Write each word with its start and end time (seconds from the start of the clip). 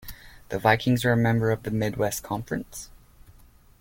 The 0.49 0.57
Vikings 0.57 1.05
are 1.05 1.11
a 1.11 1.15
member 1.15 1.51
of 1.51 1.61
the 1.61 1.69
Midwest 1.69 2.23
Conference. 2.23 2.89